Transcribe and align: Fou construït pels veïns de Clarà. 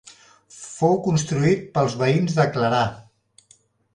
Fou 0.59 0.95
construït 1.07 1.61
pels 1.77 1.95
veïns 2.01 2.39
de 2.39 2.47
Clarà. 2.57 2.83